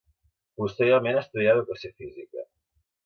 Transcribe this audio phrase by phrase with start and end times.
[0.61, 2.49] Posteriorment estudià educació física.